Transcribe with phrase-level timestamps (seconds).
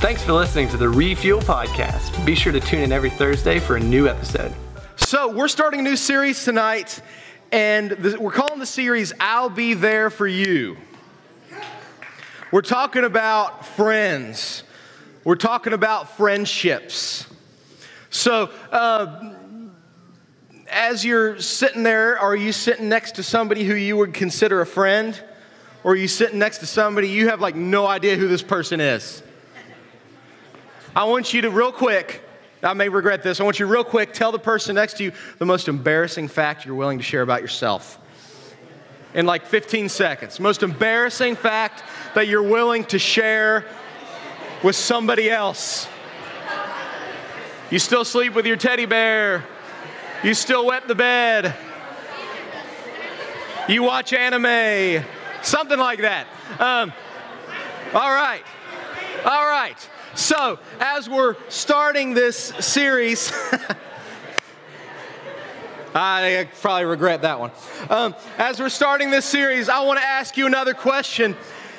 [0.00, 2.24] Thanks for listening to the Refuel Podcast.
[2.24, 4.50] Be sure to tune in every Thursday for a new episode.
[4.96, 7.02] So, we're starting a new series tonight,
[7.52, 10.78] and we're calling the series I'll Be There for You.
[12.50, 14.62] We're talking about friends,
[15.22, 17.26] we're talking about friendships.
[18.08, 19.34] So, uh,
[20.70, 24.66] as you're sitting there, are you sitting next to somebody who you would consider a
[24.66, 25.22] friend?
[25.84, 28.80] Or are you sitting next to somebody you have like no idea who this person
[28.80, 29.22] is?
[30.94, 32.22] I want you to, real quick,
[32.62, 35.12] I may regret this, I want you real quick tell the person next to you
[35.38, 37.98] the most embarrassing fact you're willing to share about yourself.
[39.14, 40.38] In like 15 seconds.
[40.38, 41.82] Most embarrassing fact
[42.14, 43.64] that you're willing to share
[44.62, 45.88] with somebody else.
[47.70, 49.44] You still sleep with your teddy bear.
[50.22, 51.54] You still wet the bed.
[53.68, 55.04] You watch anime.
[55.42, 56.26] Something like that.
[56.58, 56.92] Um,
[57.94, 58.42] all right.
[59.24, 59.88] All right.
[60.20, 63.32] So, as we're starting this series,
[65.94, 67.50] I probably regret that one.
[67.88, 71.34] Um, as we're starting this series, I want to ask you another question,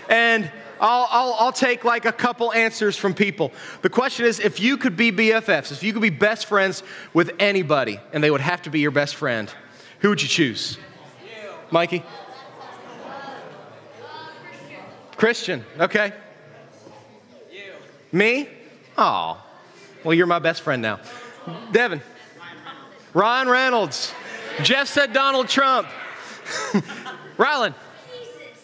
[0.09, 3.51] and I'll, I'll, I'll take like a couple answers from people.
[3.83, 6.81] The question is if you could be BFFs, if you could be best friends
[7.13, 9.53] with anybody, and they would have to be your best friend,
[9.99, 10.79] who would you choose?
[11.69, 12.03] Mikey?
[15.15, 16.11] Christian, okay.
[18.11, 18.47] Me?
[18.97, 19.41] Oh,
[20.03, 20.99] well, you're my best friend now.
[21.71, 22.01] Devin.
[23.13, 24.13] Ryan Reynolds.
[24.63, 25.87] Jeff said Donald Trump.
[27.37, 27.73] Rylan.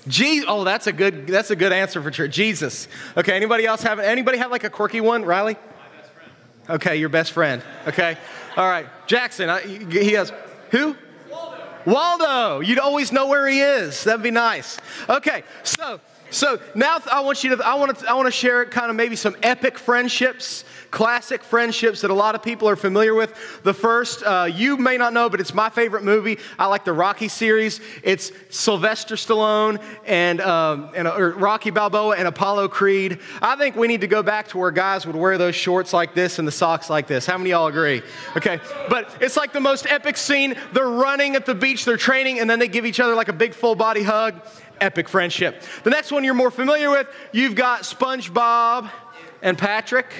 [0.07, 0.45] Jesus.
[0.47, 2.31] Oh, that's a good that's a good answer for church.
[2.31, 2.87] Jesus.
[3.17, 5.25] Okay, anybody else have anybody have like a quirky one?
[5.25, 5.53] Riley?
[5.55, 6.31] My best friend.
[6.69, 7.61] Okay, your best friend.
[7.87, 8.17] Okay.
[8.55, 8.87] All right.
[9.05, 10.31] Jackson, I, he has
[10.71, 10.95] who?
[11.29, 11.63] Waldo.
[11.85, 12.59] Waldo.
[12.61, 14.03] You'd always know where he is.
[14.03, 14.77] That'd be nice.
[15.09, 15.43] Okay.
[15.63, 18.89] So, so now I want you to, I want to, I want to share kind
[18.89, 23.33] of maybe some epic friendships, classic friendships that a lot of people are familiar with.
[23.63, 26.37] The first, uh, you may not know, but it's my favorite movie.
[26.57, 27.79] I like the Rocky series.
[28.03, 33.19] It's Sylvester Stallone and, um, and uh, Rocky Balboa and Apollo Creed.
[33.41, 36.13] I think we need to go back to where guys would wear those shorts like
[36.13, 37.25] this and the socks like this.
[37.25, 38.01] How many y'all agree?
[38.35, 38.59] Okay,
[38.89, 40.55] but it's like the most epic scene.
[40.73, 43.33] They're running at the beach, they're training, and then they give each other like a
[43.33, 44.41] big full body hug
[44.81, 45.63] epic friendship.
[45.83, 48.91] The next one you're more familiar with, you've got SpongeBob
[49.41, 50.13] and Patrick.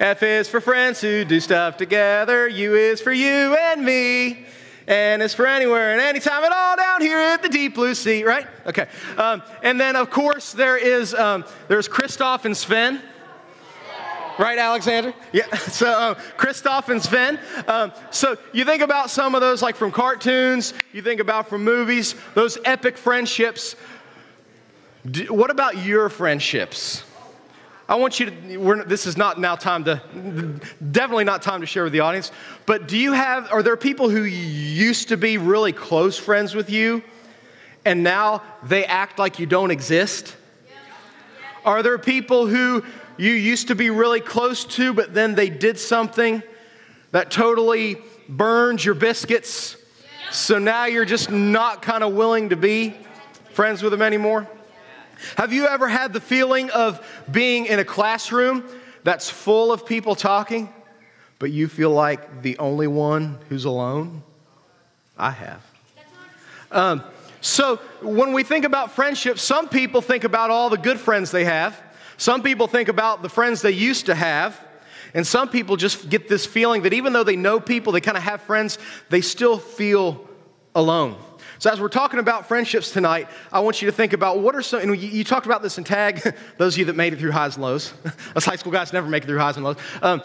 [0.00, 2.48] F is for friends who do stuff together.
[2.48, 4.46] U is for you and me.
[4.86, 8.24] And it's for anywhere and anytime at all down here at the deep blue sea,
[8.24, 8.46] right?
[8.66, 8.88] Okay.
[9.18, 13.02] Um, and then, of course, there is um, there's Kristoff and Sven.
[14.38, 15.12] Right, Alexander?
[15.34, 15.54] Yeah.
[15.56, 17.38] So, uh, Kristoff and Sven.
[17.68, 21.62] Um, so, you think about some of those, like from cartoons, you think about from
[21.62, 23.76] movies, those epic friendships.
[25.08, 27.04] Do, what about your friendships?
[27.90, 30.00] I want you to, this is not now time to,
[30.92, 32.30] definitely not time to share with the audience,
[32.64, 36.70] but do you have, are there people who used to be really close friends with
[36.70, 37.02] you
[37.84, 40.36] and now they act like you don't exist?
[41.64, 42.84] Are there people who
[43.16, 46.44] you used to be really close to, but then they did something
[47.10, 49.76] that totally burned your biscuits.
[50.30, 52.94] So now you're just not kind of willing to be
[53.52, 54.48] friends with them anymore.
[55.36, 58.64] Have you ever had the feeling of being in a classroom
[59.02, 60.72] that's full of people talking,
[61.38, 64.22] but you feel like the only one who's alone?
[65.16, 65.64] I have.
[66.72, 67.02] Um,
[67.40, 71.44] so when we think about friendship, some people think about all the good friends they
[71.44, 71.80] have.
[72.16, 74.58] Some people think about the friends they used to have,
[75.14, 78.16] and some people just get this feeling that even though they know people, they kind
[78.16, 78.78] of have friends,
[79.08, 80.28] they still feel
[80.74, 81.16] alone.
[81.60, 84.62] So, as we're talking about friendships tonight, I want you to think about what are
[84.62, 86.22] some, and you, talked about this in tag,
[86.56, 87.92] those of you that made it through highs and lows.
[88.34, 89.76] Us high school guys never make it through highs and lows.
[90.00, 90.22] Um,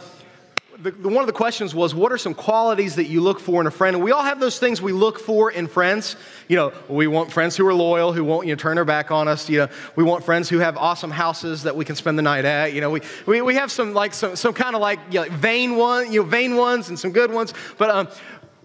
[0.80, 3.60] the, the, one of the questions was, what are some qualities that you look for
[3.60, 3.98] in a friend?
[3.98, 6.16] And we all have those things we look for in friends.
[6.48, 9.12] You know, we want friends who are loyal, who won't, you know, turn their back
[9.12, 9.50] on us.
[9.50, 9.68] You know,
[9.98, 12.72] we want friends who have awesome houses that we can spend the night at.
[12.72, 15.30] You know, we, we, we have some, like, some, some kind of like, you know,
[15.32, 17.54] vain one, you know, vain ones and some good ones.
[17.78, 18.08] But um,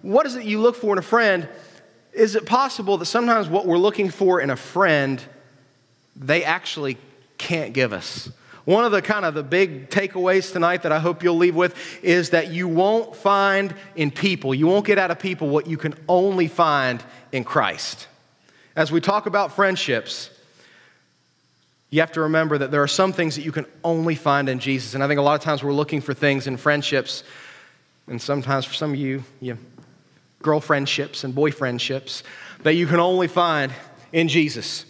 [0.02, 1.48] what is it you look for in a friend?
[2.12, 5.22] Is it possible that sometimes what we're looking for in a friend,
[6.16, 6.96] they actually
[7.38, 8.30] can't give us?
[8.64, 11.74] One of the kind of the big takeaways tonight that I hope you'll leave with
[12.04, 15.76] is that you won't find in people, you won't get out of people what you
[15.76, 17.02] can only find
[17.32, 18.06] in Christ.
[18.76, 20.30] As we talk about friendships,
[21.90, 24.60] you have to remember that there are some things that you can only find in
[24.60, 24.94] Jesus.
[24.94, 27.24] And I think a lot of times we're looking for things in friendships,
[28.06, 29.58] and sometimes for some of you, you
[30.42, 32.22] girlfriendships and boyfriendships
[32.62, 33.72] that you can only find
[34.12, 34.86] in Jesus.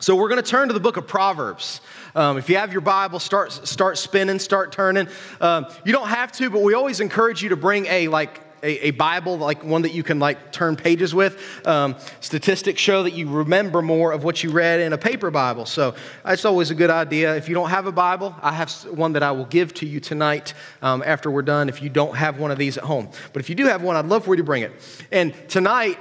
[0.00, 1.80] So we're going to turn to the book of Proverbs.
[2.14, 5.08] Um, if you have your Bible, start, start spinning, start turning.
[5.40, 8.88] Um, you don't have to, but we always encourage you to bring a like a,
[8.88, 11.66] a, Bible, like one that you can like turn pages with.
[11.66, 15.66] Um, statistics show that you remember more of what you read in a paper Bible.
[15.66, 15.94] So
[16.24, 17.34] it's always a good idea.
[17.34, 19.98] If you don't have a Bible, I have one that I will give to you
[19.98, 23.10] tonight um, after we're done if you don't have one of these at home.
[23.32, 24.72] But if you do have one, I'd love for you to bring it.
[25.10, 25.98] And tonight,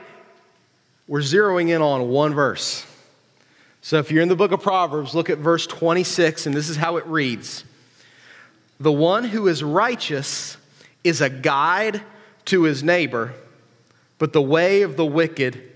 [1.07, 2.85] we're zeroing in on one verse.
[3.81, 6.77] So if you're in the book of Proverbs, look at verse 26, and this is
[6.77, 7.63] how it reads
[8.79, 10.57] The one who is righteous
[11.03, 12.03] is a guide
[12.45, 13.33] to his neighbor,
[14.17, 15.71] but the way of the wicked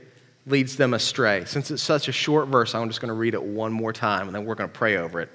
[0.48, 1.46] leads them astray.
[1.46, 4.28] Since it's such a short verse, I'm just going to read it one more time
[4.28, 5.30] and then we're going to pray over it.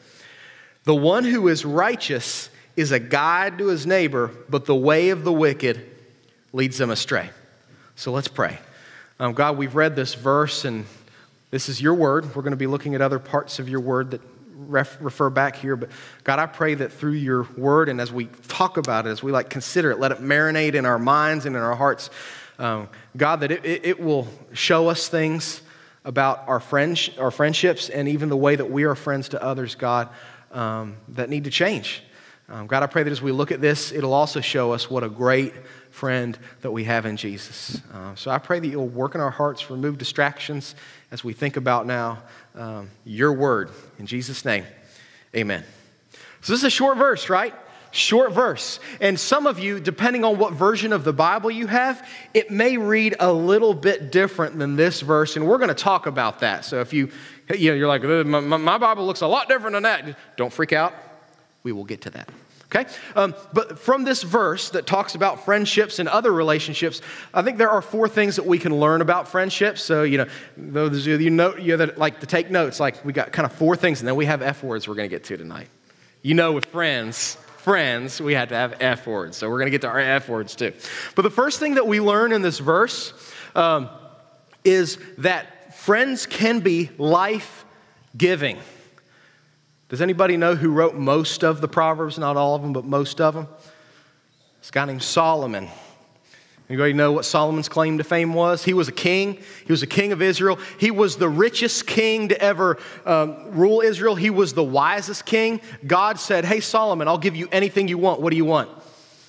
[0.85, 5.25] The one who is righteous is a guide to his neighbor, but the way of
[5.25, 5.85] the wicked
[6.53, 7.31] leads them astray.
[7.97, 8.59] So let's pray.
[9.19, 10.87] Um, God, we've read this verse and
[11.50, 12.35] this is your word.
[12.35, 14.23] We're going to be looking at other parts of your word that
[14.69, 15.77] refer back here.
[15.77, 15.91] But
[16.25, 19.33] God, I pray that through your word and as we talk about it, as we
[19.33, 22.11] like consider it, let it marinate in our minds and in our hearts.
[22.59, 25.62] Um, God, that it, it, it, will show us things
[26.05, 29.75] about our, friends, our friendships and even the way that we are friends to others,
[29.75, 30.11] God,
[30.53, 32.03] um, that need to change.
[32.51, 35.05] Um, God, I pray that as we look at this, it'll also show us what
[35.05, 35.55] a great
[35.91, 37.81] friend that we have in Jesus.
[37.93, 40.75] Uh, so I pray that you'll work in our hearts, remove distractions
[41.11, 42.23] as we think about now
[42.55, 43.70] um, your word.
[43.99, 44.64] In Jesus' name,
[45.35, 45.64] amen.
[46.41, 47.55] So this is a short verse, right?
[47.93, 48.79] Short verse.
[49.00, 52.76] And some of you, depending on what version of the Bible you have, it may
[52.76, 56.64] read a little bit different than this verse, and we're going to talk about that.
[56.64, 57.11] So if you,
[57.55, 60.73] you know, you're like, my, my Bible looks a lot different than that, don't freak
[60.73, 60.94] out.
[61.62, 62.29] We will get to that.
[62.73, 62.89] Okay?
[63.17, 67.03] Um, but from this verse that talks about friendships and other relationships,
[67.35, 69.83] I think there are four things that we can learn about friendships.
[69.83, 70.27] So, you know,
[70.57, 73.53] those of you know, you that like to take notes, like we got kind of
[73.53, 75.69] four things, and then we have F words we're going to get to tonight.
[76.23, 79.37] You know, with friends, friends, we had to have F words.
[79.37, 80.73] So we're going to get to our F words too.
[81.17, 83.13] But the first thing that we learn in this verse
[83.57, 83.91] um,
[84.63, 87.65] is that friends can be life
[88.17, 88.59] giving.
[89.91, 92.17] Does anybody know who wrote most of the Proverbs?
[92.17, 93.49] Not all of them, but most of them?
[94.61, 95.69] This guy named Solomon.
[96.69, 98.65] Anybody know what Solomon's claim to fame was?
[98.65, 99.39] He was a king.
[99.67, 100.61] He was a king of Israel.
[100.79, 104.15] He was the richest king to ever um, rule Israel.
[104.15, 105.61] He was the wisest king.
[105.85, 108.21] God said, Hey, Solomon, I'll give you anything you want.
[108.21, 108.71] What do you want?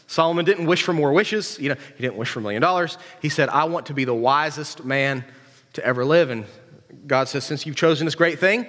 [0.05, 1.57] Solomon didn't wish for more wishes.
[1.57, 2.99] You know, he didn't wish for a million dollars.
[3.19, 5.25] He said, I want to be the wisest man
[5.73, 6.29] to ever live.
[6.29, 6.45] And
[7.07, 8.67] God says, Since you've chosen this great thing,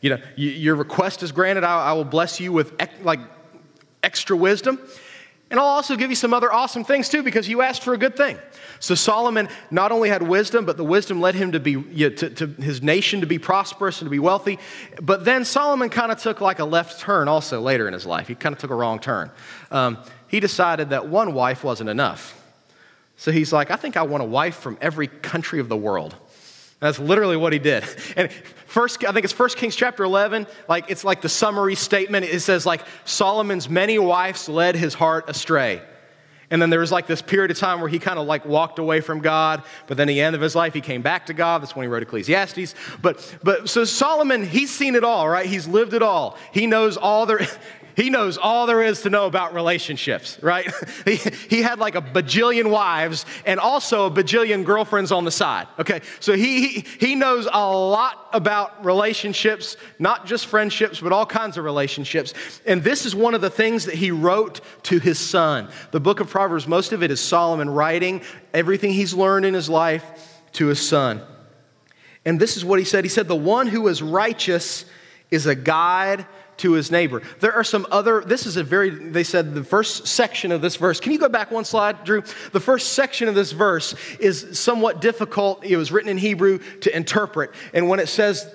[0.00, 1.64] you know, your request is granted.
[1.64, 3.20] I, will bless you with like
[4.02, 4.78] extra wisdom.
[5.48, 7.98] And I'll also give you some other awesome things too because you asked for a
[7.98, 8.36] good thing.
[8.80, 12.16] So Solomon not only had wisdom, but the wisdom led him to be you know,
[12.16, 14.58] to, to, his nation to be prosperous and to be wealthy.
[15.00, 18.26] But then Solomon kind of took like a left turn also later in his life.
[18.26, 19.30] He kind of took a wrong turn.
[19.70, 22.42] Um, he decided that one wife wasn't enough.
[23.16, 26.16] So he's like, I think I want a wife from every country of the world.
[26.80, 27.84] That's literally what he did.
[28.16, 28.30] And
[28.66, 30.46] first, I think it's First Kings chapter 11.
[30.68, 32.26] Like it's like the summary statement.
[32.26, 35.82] It says like Solomon's many wives led his heart astray.
[36.50, 38.78] And then there was like this period of time where he kind of like walked
[38.78, 41.34] away from God, but then at the end of his life he came back to
[41.34, 41.60] God.
[41.60, 42.74] That's when he wrote Ecclesiastes.
[43.02, 45.46] But but so Solomon, he's seen it all, right?
[45.46, 46.36] He's lived it all.
[46.52, 47.40] He knows all there
[47.96, 50.70] he knows all there is to know about relationships, right?
[51.06, 51.16] he,
[51.48, 56.02] he had like a bajillion wives and also a bajillion girlfriends on the side, okay?
[56.20, 61.56] So he, he, he knows a lot about relationships, not just friendships, but all kinds
[61.56, 62.34] of relationships.
[62.66, 65.70] And this is one of the things that he wrote to his son.
[65.90, 68.20] The book of Proverbs, most of it is Solomon writing
[68.52, 70.04] everything he's learned in his life
[70.52, 71.22] to his son.
[72.26, 74.84] And this is what he said He said, The one who is righteous
[75.30, 76.26] is a guide
[76.58, 77.22] to his neighbor.
[77.40, 80.76] There are some other, this is a very, they said the first section of this
[80.76, 81.00] verse.
[81.00, 82.22] Can you go back one slide, Drew?
[82.52, 85.64] The first section of this verse is somewhat difficult.
[85.64, 87.50] It was written in Hebrew to interpret.
[87.74, 88.52] And when it says,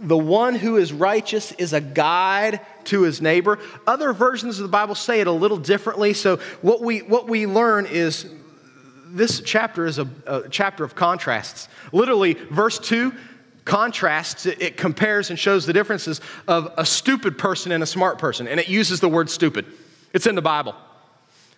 [0.00, 3.58] the one who is righteous is a guide to his neighbor.
[3.86, 6.12] Other versions of the Bible say it a little differently.
[6.12, 8.28] So, what we, what we learn is
[9.06, 11.68] this chapter is a, a chapter of contrasts.
[11.92, 13.14] Literally, verse 2
[13.66, 18.48] contrasts, it, compares and shows the differences of a stupid person and a smart person,
[18.48, 19.66] and it uses the word stupid.
[20.14, 20.74] It's in the Bible.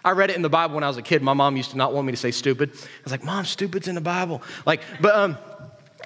[0.05, 1.23] I read it in the Bible when I was a kid.
[1.23, 2.71] My mom used to not want me to say stupid.
[2.73, 4.43] I was like, Mom, stupid's in the Bible.
[4.65, 5.39] Like, but um,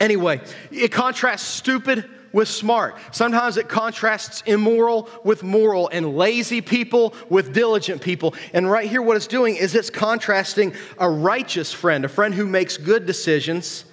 [0.01, 0.41] anyway,
[0.71, 2.97] it contrasts stupid with smart.
[3.13, 8.35] Sometimes it contrasts immoral with moral and lazy people with diligent people.
[8.53, 12.47] And right here, what it's doing is it's contrasting a righteous friend, a friend who
[12.47, 13.85] makes good decisions,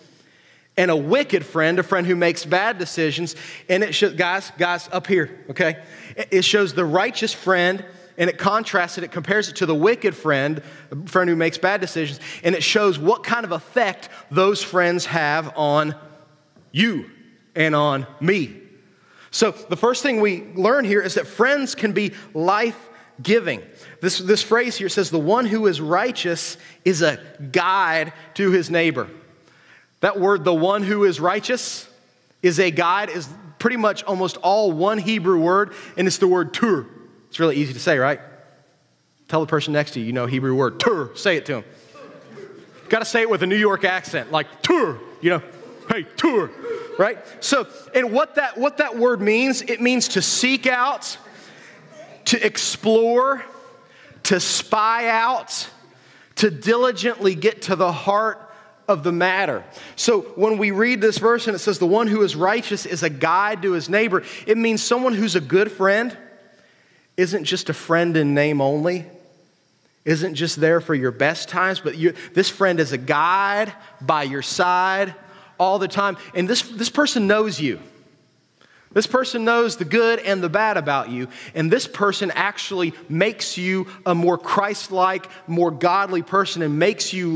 [0.80, 3.36] and a wicked friend, a friend who makes bad decisions.
[3.68, 5.84] And it shows, guys, guys, up here, okay?
[6.16, 7.84] It shows the righteous friend
[8.18, 11.58] and it contrasts it, it compares it to the wicked friend, a friend who makes
[11.58, 15.96] bad decisions, and it shows what kind of effect those friends have on
[16.72, 17.10] you
[17.56, 18.62] and on me.
[19.32, 22.90] So, the first thing we learn here is that friends can be life
[23.22, 23.62] giving.
[24.02, 27.20] This, this phrase here says, The one who is righteous is a
[27.52, 29.10] guide to his neighbor.
[30.02, 31.88] That word, the one who is righteous,
[32.42, 33.28] is a guide, is
[33.60, 36.86] pretty much almost all one Hebrew word, and it's the word tur.
[37.28, 38.22] It's really easy to say, right?
[39.28, 41.12] Tell the person next to you, you know Hebrew word, tur.
[41.16, 41.64] Say it to them.
[42.88, 45.44] Got to say it with a New York accent, like tur, you know,
[45.92, 46.50] hey, tur,
[46.98, 47.20] right?
[47.40, 51.18] So, and what that, what that word means, it means to seek out,
[52.26, 53.44] to explore,
[54.24, 55.70] to spy out,
[56.38, 58.49] to diligently get to the heart
[58.90, 59.64] of the matter.
[59.96, 63.04] So when we read this verse and it says, the one who is righteous is
[63.04, 66.18] a guide to his neighbor, it means someone who's a good friend
[67.16, 69.06] isn't just a friend in name only,
[70.06, 74.24] isn't just there for your best times, but you, this friend is a guide by
[74.24, 75.14] your side
[75.60, 76.18] all the time.
[76.34, 77.80] And this, this person knows you.
[78.92, 83.56] This person knows the good and the bad about you, and this person actually makes
[83.58, 87.30] you a more Christ like, more godly person and makes you,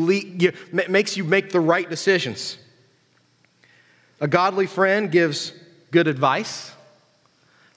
[0.71, 2.57] makes you make the right decisions.
[4.19, 5.53] A godly friend gives
[5.91, 6.71] good advice.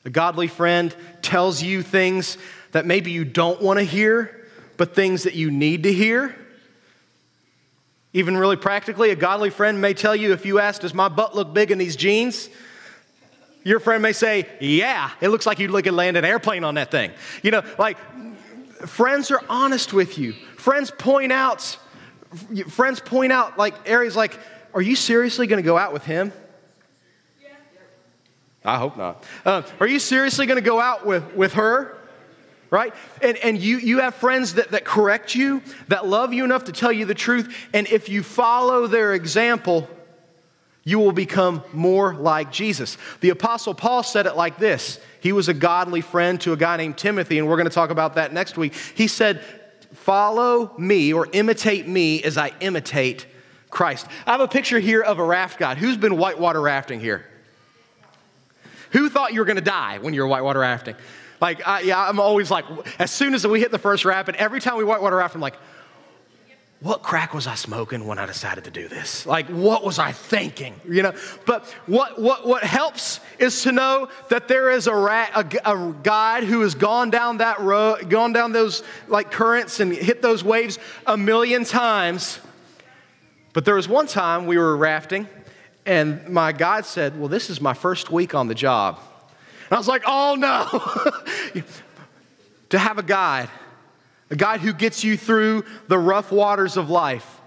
[0.06, 2.38] A godly friend tells you things
[2.72, 4.46] that maybe you don't want to hear,
[4.78, 6.34] but things that you need to hear.
[8.14, 11.34] Even really practically, a godly friend may tell you if you ask, Does my butt
[11.34, 12.48] look big in these jeans?
[13.66, 16.92] Your friend may say, Yeah, it looks like you could land an airplane on that
[16.92, 17.10] thing.
[17.42, 17.98] You know, like
[18.86, 20.34] friends are honest with you.
[20.56, 21.76] Friends point out,
[22.68, 24.38] friends point out like areas like,
[24.72, 26.32] Are you seriously going to go out with him?
[28.64, 29.24] I hope not.
[29.44, 31.98] Uh, are you seriously going to go out with, with her?
[32.70, 32.94] Right?
[33.20, 36.72] And, and you, you have friends that, that correct you, that love you enough to
[36.72, 37.52] tell you the truth.
[37.74, 39.88] And if you follow their example,
[40.86, 42.96] you will become more like Jesus.
[43.20, 46.78] The Apostle Paul said it like this He was a godly friend to a guy
[46.78, 48.72] named Timothy, and we're going to talk about that next week.
[48.94, 49.44] He said,
[49.92, 53.26] Follow me or imitate me as I imitate
[53.68, 54.06] Christ.
[54.26, 55.76] I have a picture here of a raft guide.
[55.76, 57.26] Who's been whitewater rafting here?
[58.92, 60.94] Who thought you were going to die when you were whitewater rafting?
[61.40, 62.64] Like, I, yeah, I'm always like,
[63.00, 65.56] as soon as we hit the first rapid, every time we whitewater raft, I'm like,
[66.80, 69.24] what crack was I smoking when I decided to do this?
[69.24, 70.78] Like, what was I thinking?
[70.86, 71.14] You know,
[71.46, 75.94] but what, what, what helps is to know that there is a, rat, a, a
[76.02, 80.44] guide who has gone down that road, gone down those like currents and hit those
[80.44, 82.40] waves a million times.
[83.54, 85.26] But there was one time we were rafting,
[85.86, 89.00] and my guide said, Well, this is my first week on the job.
[89.64, 91.62] And I was like, Oh no.
[92.68, 93.48] to have a guide
[94.30, 97.40] a guide who gets you through the rough waters of life,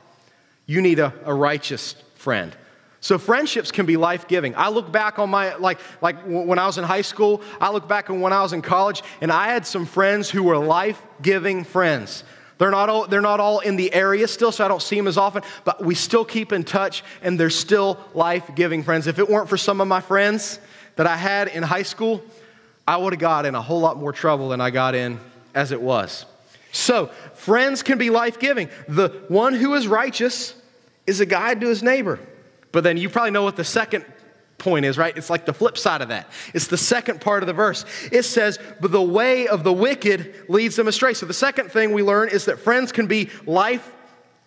[0.65, 2.55] you need a, a righteous friend.
[3.01, 4.55] So friendships can be life-giving.
[4.55, 7.87] I look back on my like like when I was in high school, I look
[7.87, 11.63] back on when I was in college and I had some friends who were life-giving
[11.63, 12.25] friends.
[12.57, 15.07] They're not all they're not all in the area still, so I don't see them
[15.07, 19.07] as often, but we still keep in touch and they're still life-giving friends.
[19.07, 20.59] If it weren't for some of my friends
[20.97, 22.21] that I had in high school,
[22.85, 25.21] I would have got in a whole lot more trouble than I got in
[25.55, 26.25] as it was.
[26.71, 28.69] So, friends can be life giving.
[28.87, 30.53] The one who is righteous
[31.07, 32.19] is a guide to his neighbor.
[32.71, 34.05] But then you probably know what the second
[34.59, 35.17] point is, right?
[35.17, 36.29] It's like the flip side of that.
[36.53, 37.85] It's the second part of the verse.
[38.11, 41.13] It says, But the way of the wicked leads them astray.
[41.13, 43.91] So, the second thing we learn is that friends can be life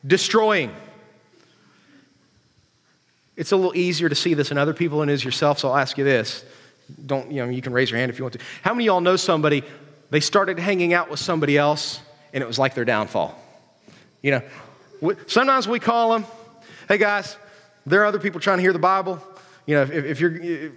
[0.06, 0.72] destroying.
[3.36, 5.70] It's a little easier to see this in other people than it is yourself, so
[5.70, 6.44] I'll ask you this.
[7.06, 8.40] Don't, you know, you can raise your hand if you want to.
[8.62, 9.64] How many of y'all know somebody,
[10.10, 12.00] they started hanging out with somebody else,
[12.32, 13.38] and it was like their downfall.
[14.22, 14.42] You
[15.02, 16.26] know, sometimes we call them,
[16.88, 17.36] hey guys,
[17.86, 19.20] there are other people trying to hear the Bible.
[19.66, 20.72] You know, if, if you're, if,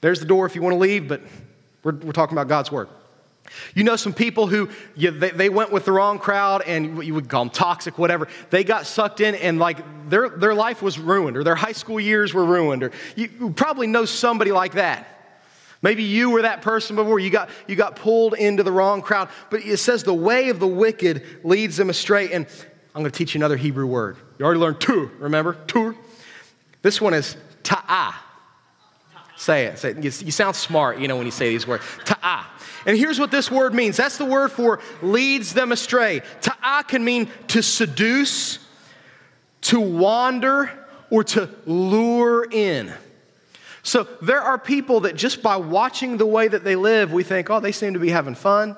[0.00, 1.22] there's the door if you want to leave, but
[1.82, 2.88] we're, we're talking about God's Word.
[3.74, 7.14] You know, some people who you, they, they, went with the wrong crowd and you
[7.14, 8.28] would call them toxic, whatever.
[8.50, 12.00] They got sucked in and like their, their life was ruined or their high school
[12.00, 12.82] years were ruined.
[12.82, 15.06] Or you probably know somebody like that.
[15.82, 17.18] Maybe you were that person before.
[17.18, 19.28] You got, you got pulled into the wrong crowd.
[19.50, 22.32] But it says the way of the wicked leads them astray.
[22.32, 22.46] And
[22.94, 24.16] I'm going to teach you another Hebrew word.
[24.38, 25.56] You already learned tur, remember?
[25.66, 25.96] Tur.
[26.82, 28.14] This one is ta'ah.
[29.36, 29.78] Say it.
[29.78, 29.96] Say it.
[29.96, 31.82] You, you sound smart, you know, when you say these words.
[32.04, 32.46] Ta'ah.
[32.86, 33.96] And here's what this word means.
[33.96, 36.22] That's the word for leads them astray.
[36.42, 38.60] Ta'ah can mean to seduce,
[39.62, 40.70] to wander,
[41.10, 42.92] or to lure in.
[43.82, 47.50] So there are people that just by watching the way that they live, we think,
[47.50, 48.76] oh, they seem to be having fun.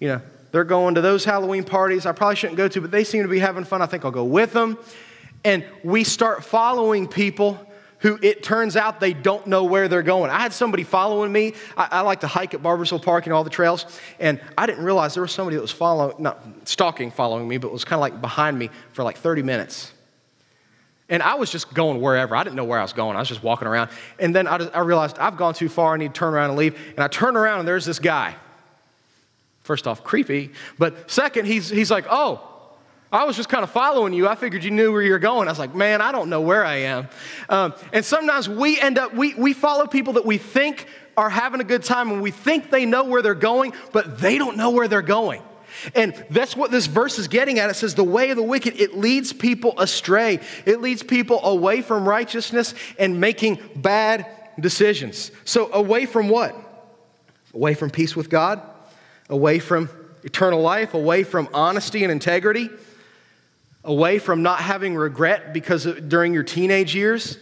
[0.00, 0.20] You know,
[0.52, 3.28] they're going to those Halloween parties I probably shouldn't go to, but they seem to
[3.28, 3.82] be having fun.
[3.82, 4.78] I think I'll go with them.
[5.44, 7.60] And we start following people
[7.98, 10.30] who it turns out they don't know where they're going.
[10.30, 11.54] I had somebody following me.
[11.76, 13.86] I, I, like to hike at Barboursville Park and all the trails,
[14.18, 17.72] and I didn't realize there was somebody that was following, not stalking, following me, but
[17.72, 19.92] was kind of like behind me for like 30 minutes.
[21.08, 22.34] And I was just going wherever.
[22.34, 23.16] I didn't know where I was going.
[23.16, 23.90] I was just walking around.
[24.18, 25.94] And then I, just, I realized I've gone too far.
[25.94, 26.76] I need to turn around and leave.
[26.90, 28.34] And I turn around and there's this guy.
[29.62, 30.50] First off, creepy.
[30.78, 32.40] But second, he's, he's like, oh,
[33.12, 34.26] I was just kind of following you.
[34.26, 35.46] I figured you knew where you're going.
[35.46, 37.08] I was like, man, I don't know where I am.
[37.48, 40.86] Um, and sometimes we end up, we, we follow people that we think
[41.16, 44.38] are having a good time and we think they know where they're going, but they
[44.38, 45.40] don't know where they're going.
[45.94, 47.70] And that's what this verse is getting at.
[47.70, 50.40] It says, The way of the wicked, it leads people astray.
[50.64, 54.26] It leads people away from righteousness and making bad
[54.58, 55.30] decisions.
[55.44, 56.54] So, away from what?
[57.54, 58.60] Away from peace with God,
[59.28, 59.88] away from
[60.24, 62.68] eternal life, away from honesty and integrity,
[63.84, 67.38] away from not having regret because of, during your teenage years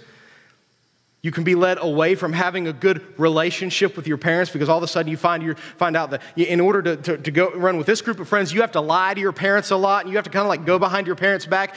[1.24, 4.76] you can be led away from having a good relationship with your parents because all
[4.76, 7.50] of a sudden you find, you find out that in order to, to, to, go
[7.52, 10.04] run with this group of friends, you have to lie to your parents a lot
[10.04, 11.76] and you have to kind of like go behind your parents' back.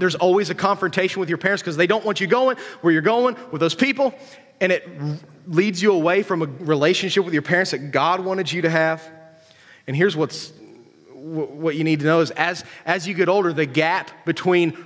[0.00, 3.00] there's always a confrontation with your parents because they don't want you going where you're
[3.00, 4.12] going with those people.
[4.60, 4.88] And it
[5.46, 9.08] leads you away from a relationship with your parents that God wanted you to have.
[9.86, 10.52] And here's what's,
[11.14, 14.76] what you need to know is as, as you get older, the gap between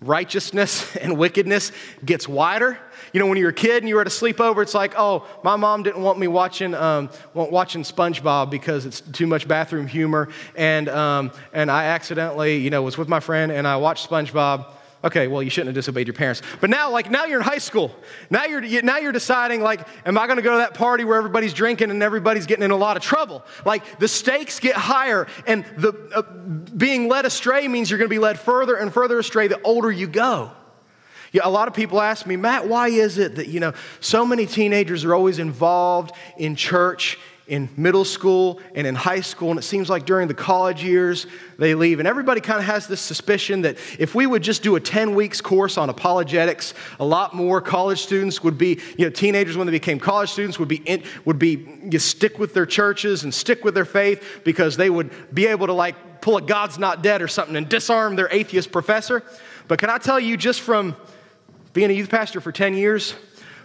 [0.00, 2.78] righteousness and wickedness gets wider
[3.12, 5.26] you know, when you're a kid and you were at a sleepover, it's like, oh,
[5.42, 10.28] my mom didn't want me watching, um, watching SpongeBob because it's too much bathroom humor.
[10.56, 14.66] And, um, and I accidentally, you know, was with my friend and I watched SpongeBob.
[15.02, 16.42] Okay, well, you shouldn't have disobeyed your parents.
[16.60, 17.90] But now, like, now you're in high school.
[18.28, 21.16] Now you're, now you're deciding, like, am I going to go to that party where
[21.16, 23.42] everybody's drinking and everybody's getting in a lot of trouble?
[23.64, 26.20] Like, the stakes get higher, and the, uh,
[26.76, 29.90] being led astray means you're going to be led further and further astray the older
[29.90, 30.50] you go.
[31.32, 34.26] Yeah, a lot of people ask me, Matt, why is it that, you know, so
[34.26, 37.18] many teenagers are always involved in church
[37.50, 41.26] in middle school and in high school, and it seems like during the college years
[41.58, 41.98] they leave.
[41.98, 45.16] And everybody kind of has this suspicion that if we would just do a 10
[45.16, 49.66] weeks course on apologetics, a lot more college students would be, you know, teenagers when
[49.66, 53.34] they became college students would be, in, would be you stick with their churches and
[53.34, 57.02] stick with their faith because they would be able to like pull a God's not
[57.02, 59.24] dead or something and disarm their atheist professor.
[59.66, 60.94] But can I tell you just from
[61.72, 63.14] being a youth pastor for 10 years,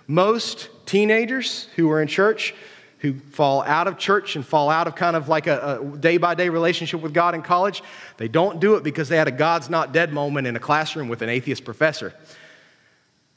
[0.07, 2.53] most teenagers who are in church,
[2.99, 6.35] who fall out of church and fall out of kind of like a day by
[6.35, 7.83] day relationship with God in college,
[8.17, 11.07] they don't do it because they had a God's not dead moment in a classroom
[11.07, 12.13] with an atheist professor.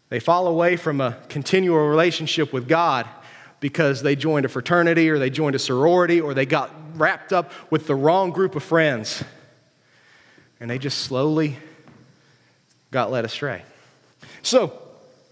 [0.08, 3.06] They fall away from a continual relationship with God
[3.60, 7.52] because they joined a fraternity or they joined a sorority or they got wrapped up
[7.70, 9.22] with the wrong group of friends.
[10.60, 11.56] And they just slowly
[12.90, 13.62] got led astray.
[14.48, 14.72] So,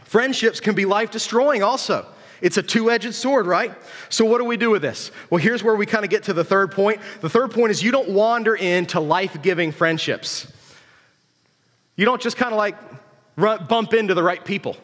[0.04, 2.06] friendships can be life destroying also.
[2.42, 3.74] It's a two edged sword, right?
[4.10, 5.10] So, what do we do with this?
[5.30, 7.00] Well, here's where we kind of get to the third point.
[7.22, 10.52] The third point is you don't wander into life giving friendships.
[11.96, 12.76] You don't just kind of like
[13.36, 14.76] run, bump into the right people.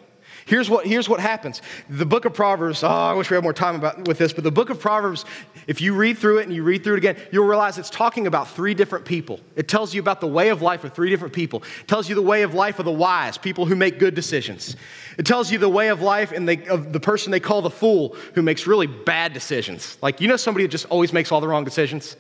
[0.46, 1.62] Here's what, here's what happens.
[1.88, 4.44] The book of Proverbs, oh, I wish we had more time about, with this, but
[4.44, 5.24] the book of Proverbs,
[5.66, 8.26] if you read through it and you read through it again, you'll realize it's talking
[8.26, 9.40] about three different people.
[9.56, 11.62] It tells you about the way of life of three different people.
[11.80, 14.76] It tells you the way of life of the wise, people who make good decisions.
[15.18, 18.16] It tells you the way of life and of the person they call the fool,
[18.34, 19.98] who makes really bad decisions.
[20.02, 22.16] Like, you know somebody who just always makes all the wrong decisions?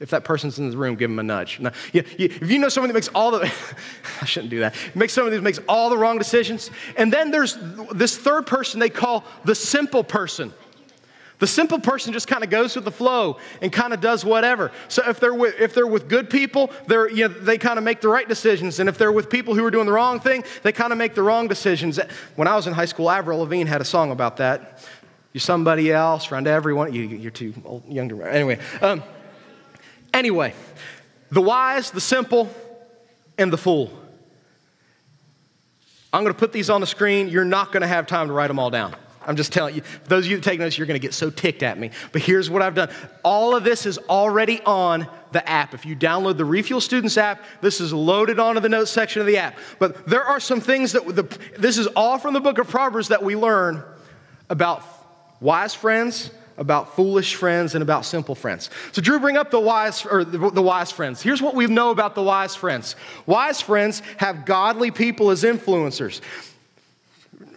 [0.00, 1.60] If that person's in the room, give them a nudge.
[1.60, 3.40] Now, if you know someone that makes all the,
[4.22, 6.70] I shouldn't do that, makes someone that makes all the wrong decisions.
[6.96, 7.58] And then there's
[7.92, 10.54] this third person they call the simple person.
[11.38, 14.72] The simple person just kind of goes with the flow and kind of does whatever.
[14.88, 17.84] So if they're with, if they're with good people, they're, you know, they kind of
[17.84, 18.78] make the right decisions.
[18.78, 21.14] And if they're with people who are doing the wrong thing, they kind of make
[21.14, 21.98] the wrong decisions.
[22.36, 24.86] When I was in high school, Avril Lavigne had a song about that.
[25.32, 26.92] You're somebody else, run to everyone.
[26.92, 28.58] You, are too old, young to Anyway.
[28.82, 29.02] Um,
[30.12, 30.54] Anyway,
[31.30, 32.52] the wise, the simple,
[33.38, 33.90] and the fool.
[36.12, 37.28] I'm going to put these on the screen.
[37.28, 38.94] You're not going to have time to write them all down.
[39.26, 41.30] I'm just telling you, those of you that take notes, you're going to get so
[41.30, 41.90] ticked at me.
[42.10, 42.90] But here's what I've done.
[43.22, 45.74] All of this is already on the app.
[45.74, 49.26] If you download the Refuel Students app, this is loaded onto the notes section of
[49.26, 49.56] the app.
[49.78, 53.08] But there are some things that the, this is all from the book of Proverbs
[53.08, 53.84] that we learn
[54.48, 54.82] about
[55.40, 58.68] wise friends, about foolish friends and about simple friends.
[58.92, 61.22] So Drew bring up the wise or the, the, wise friends.
[61.22, 62.96] Here's what we know about the wise friends.
[63.26, 66.20] Wise friends have godly people as influencers.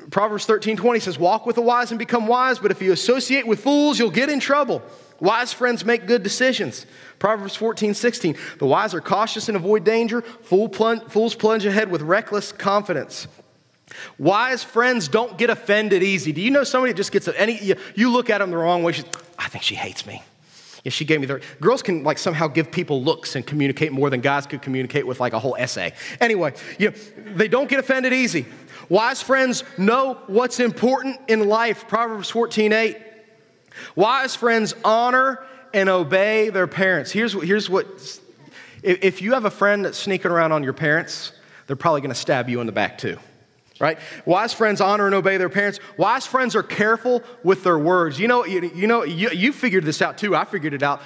[0.09, 3.45] Proverbs 13, 20 says, Walk with the wise and become wise, but if you associate
[3.45, 4.81] with fools, you'll get in trouble.
[5.19, 6.85] Wise friends make good decisions.
[7.19, 8.37] Proverbs 14, 16.
[8.59, 10.21] The wise are cautious and avoid danger.
[10.21, 13.27] Fool plunge, fools plunge ahead with reckless confidence.
[14.17, 16.31] Wise friends don't get offended easy.
[16.31, 18.93] Do you know somebody that just gets any, you, look at them the wrong way,
[18.93, 19.05] She's,
[19.37, 20.21] I think she hates me.
[20.83, 24.09] Yeah, she gave me the, girls can like somehow give people looks and communicate more
[24.09, 25.93] than guys could communicate with like a whole essay.
[26.19, 26.95] Anyway, you know,
[27.35, 28.45] they don't get offended easy.
[28.89, 31.87] Wise friends know what's important in life.
[31.87, 32.97] Proverbs 14, 8.
[33.95, 37.11] Wise friends honor and obey their parents.
[37.11, 37.87] Here's, what, here's what,
[38.83, 41.31] if you have a friend that's sneaking around on your parents,
[41.65, 43.17] they're probably going to stab you in the back too
[43.83, 43.99] right?
[44.25, 45.77] Wise friends honor and obey their parents.
[45.97, 48.17] Wise friends are careful with their words.
[48.17, 50.33] You know, you, you know, you, you figured this out too.
[50.33, 51.01] I figured it out.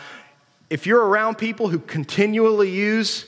[0.70, 3.26] If you're around people who continually use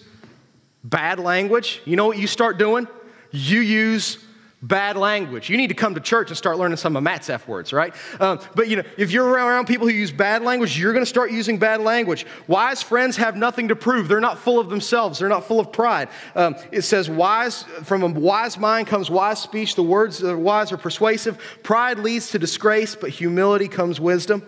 [0.83, 2.87] bad language, you know what you start doing?
[3.31, 4.23] You use
[4.61, 5.49] bad language.
[5.49, 7.93] You need to come to church and start learning some of Matt's F words, right?
[8.19, 11.09] Um, but you know, if you're around people who use bad language, you're going to
[11.09, 12.25] start using bad language.
[12.47, 14.07] Wise friends have nothing to prove.
[14.07, 15.19] They're not full of themselves.
[15.19, 16.09] They're not full of pride.
[16.35, 19.75] Um, it says, "Wise from a wise mind comes wise speech.
[19.75, 21.37] The words of the wise are persuasive.
[21.63, 24.43] Pride leads to disgrace, but humility comes wisdom."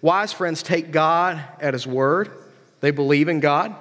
[0.00, 2.30] Wise friends take God at His word.
[2.80, 3.74] They believe in God.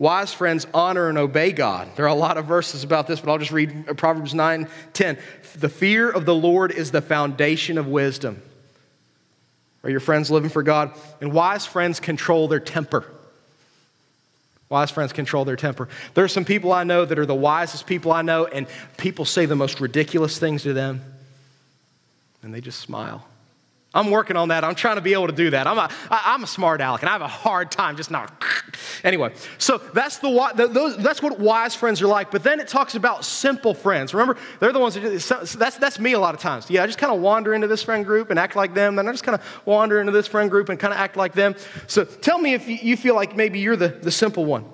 [0.00, 1.94] Wise friends honor and obey God.
[1.94, 5.18] There are a lot of verses about this, but I'll just read Proverbs 9 10.
[5.58, 8.42] The fear of the Lord is the foundation of wisdom.
[9.84, 10.98] Are your friends living for God?
[11.20, 13.04] And wise friends control their temper.
[14.70, 15.86] Wise friends control their temper.
[16.14, 19.26] There are some people I know that are the wisest people I know, and people
[19.26, 21.02] say the most ridiculous things to them,
[22.42, 23.26] and they just smile.
[23.92, 24.64] I'm working on that.
[24.64, 25.66] I'm trying to be able to do that.
[25.66, 28.32] I'm a, I'm a smart aleck, and I have a hard time just not.
[29.04, 32.30] Anyway, so that's, the, those, that's what wise friends are like.
[32.30, 34.14] But then it talks about simple friends.
[34.14, 35.28] Remember, they're the ones that this.
[35.54, 36.70] That's, that's me a lot of times.
[36.70, 38.96] Yeah, I just kind of wander into this friend group and act like them.
[38.96, 41.32] Then I just kind of wander into this friend group and kind of act like
[41.32, 41.54] them.
[41.86, 44.64] So tell me if you feel like maybe you're the, the simple one.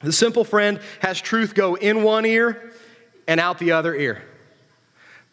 [0.00, 2.72] The simple friend has truth go in one ear
[3.28, 4.22] and out the other ear.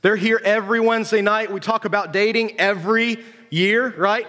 [0.02, 1.52] They're here every Wednesday night.
[1.52, 3.18] We talk about dating every
[3.50, 4.28] year, right?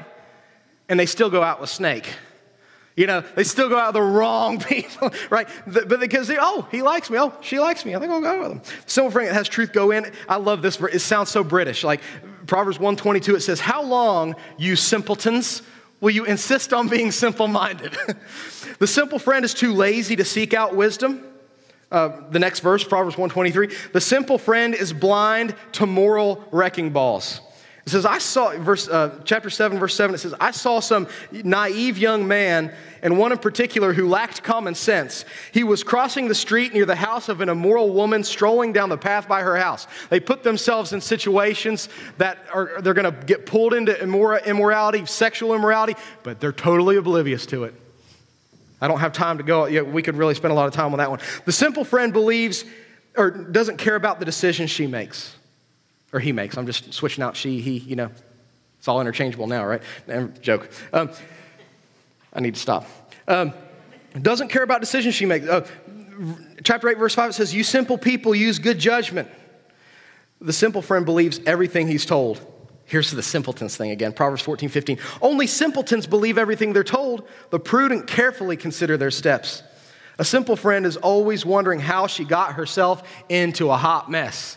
[0.88, 2.08] And they still go out with Snake.
[2.96, 5.48] You know, they still go out the wrong people, right?
[5.66, 7.18] But because they, oh, he likes me.
[7.18, 7.94] Oh, she likes me.
[7.94, 8.62] I think I'll go with him.
[8.86, 10.10] Simple friend has truth go in.
[10.28, 10.76] I love this.
[10.76, 10.94] Verse.
[10.94, 11.84] It sounds so British.
[11.84, 12.00] Like
[12.46, 15.62] Proverbs 122, it says, How long, you simpletons,
[16.00, 17.96] will you insist on being simple minded?
[18.78, 21.24] the simple friend is too lazy to seek out wisdom.
[21.92, 23.90] Uh, the next verse, Proverbs 123.
[23.92, 27.40] The simple friend is blind to moral wrecking balls.
[27.86, 31.08] It says, I saw, verse, uh, chapter 7, verse 7, it says, I saw some
[31.32, 35.24] naive young man, and one in particular who lacked common sense.
[35.52, 38.98] He was crossing the street near the house of an immoral woman, strolling down the
[38.98, 39.86] path by her house.
[40.10, 41.88] They put themselves in situations
[42.18, 47.46] that are, they're going to get pulled into immorality, sexual immorality, but they're totally oblivious
[47.46, 47.74] to it.
[48.82, 49.66] I don't have time to go.
[49.66, 51.20] Yeah, we could really spend a lot of time on that one.
[51.44, 52.64] The simple friend believes
[53.16, 55.34] or doesn't care about the decisions she makes
[56.12, 56.56] or he makes.
[56.56, 58.10] I'm just switching out she, he, you know.
[58.78, 59.82] It's all interchangeable now, right?
[60.40, 60.70] Joke.
[60.92, 61.10] Um,
[62.32, 62.86] I need to stop.
[63.28, 63.52] Um,
[64.20, 65.46] doesn't care about decisions she makes.
[65.46, 65.66] Uh,
[66.64, 69.28] chapter 8, verse 5, it says, You simple people use good judgment.
[70.40, 72.40] The simple friend believes everything he's told.
[72.86, 74.98] Here's the simpletons thing again Proverbs 14, 15.
[75.22, 77.28] Only simpletons believe everything they're told.
[77.50, 79.62] The prudent carefully consider their steps.
[80.18, 84.56] A simple friend is always wondering how she got herself into a hot mess.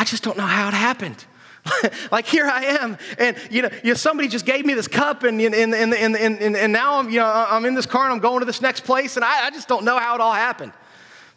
[0.00, 1.26] I just don't know how it happened.
[2.10, 5.24] like here I am, and you know, you know, somebody just gave me this cup,
[5.24, 8.12] and and, and, and, and, and, now I'm, you know, I'm in this car and
[8.14, 10.32] I'm going to this next place, and I, I just don't know how it all
[10.32, 10.72] happened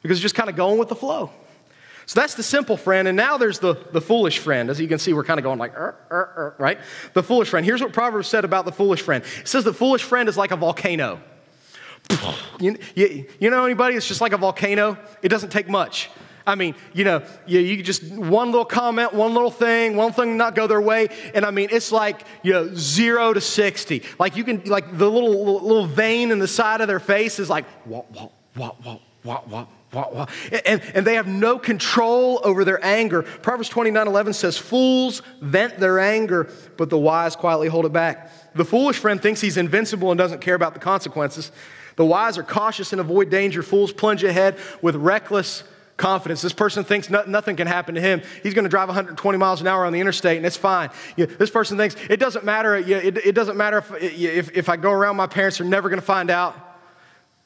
[0.02, 1.30] because it's just kind of going with the flow.
[2.06, 3.10] So that's the simple friend.
[3.10, 4.70] And now there's the, the foolish friend.
[4.70, 6.80] As you can see, we're kind of going like, er, er, er, right?
[7.12, 7.66] The foolish friend.
[7.66, 10.52] Here's what Proverbs said about the foolish friend it says the foolish friend is like
[10.52, 11.22] a volcano.
[12.60, 13.96] You, you, you know anybody?
[13.96, 14.98] It's just like a volcano.
[15.22, 16.10] It doesn't take much.
[16.46, 20.38] I mean, you know, you, you just one little comment, one little thing, one thing
[20.38, 24.04] not go their way, and I mean, it's like you know, zero to sixty.
[24.20, 27.50] Like you can, like the little little vein in the side of their face is
[27.50, 30.26] like wah wah wah wah wah wah wah,
[30.66, 33.22] and, and they have no control over their anger.
[33.22, 38.32] Proverbs 29 11 says, Fools vent their anger, but the wise quietly hold it back.
[38.56, 41.52] The foolish friend thinks he's invincible and doesn't care about the consequences.
[41.96, 43.62] The wise are cautious and avoid danger.
[43.62, 45.64] Fools plunge ahead with reckless
[45.98, 46.42] confidence.
[46.42, 48.22] This person thinks no, nothing can happen to him.
[48.42, 50.90] He's going to drive 120 miles an hour on the interstate and it's fine.
[51.16, 52.76] You know, this person thinks it doesn't matter.
[52.76, 56.00] It, it, doesn't matter if, if, if I go around, my parents are never going
[56.00, 56.56] to find out.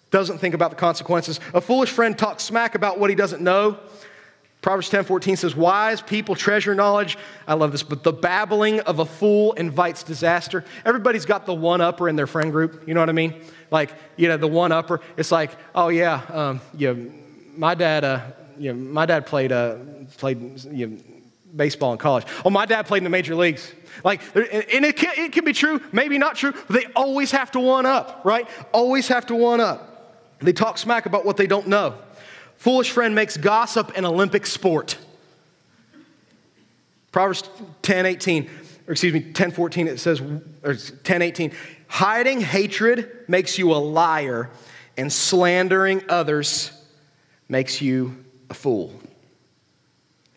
[0.09, 1.39] Doesn't think about the consequences.
[1.53, 3.77] A foolish friend talks smack about what he doesn't know.
[4.61, 7.17] Proverbs 10 14 says, Wise people treasure knowledge.
[7.47, 10.65] I love this, but the babbling of a fool invites disaster.
[10.85, 12.87] Everybody's got the one upper in their friend group.
[12.87, 13.35] You know what I mean?
[13.69, 15.01] Like, you know, the one upper.
[15.15, 17.13] It's like, oh, yeah, um, you
[17.57, 18.21] my dad, uh,
[18.57, 19.77] you know, my dad played, uh,
[20.17, 20.97] played you know,
[21.55, 22.25] baseball in college.
[22.45, 23.73] Oh, my dad played in the major leagues.
[24.03, 27.59] Like, and it can, it can be true, maybe not true, they always have to
[27.59, 28.47] one up, right?
[28.71, 30.15] Always have to one up.
[30.39, 31.95] They talk smack about what they don't know.
[32.57, 34.97] Foolish friend makes gossip an Olympic sport.
[37.11, 37.49] Proverbs
[37.81, 38.49] 10 18,
[38.87, 40.21] or excuse me, 10 14, it says,
[40.63, 41.51] or 10 18,
[41.87, 44.51] hiding hatred makes you a liar,
[44.95, 46.76] and slandering others
[47.49, 48.93] makes you a fool.